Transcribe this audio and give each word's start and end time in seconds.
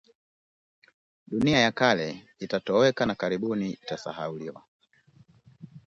Dunia 1.27 1.59
ya 1.59 1.71
kale 1.71 2.25
itatoweka 2.39 3.05
na 3.05 3.15
karibuni 3.15 3.71
itasahauliwa 3.71 4.63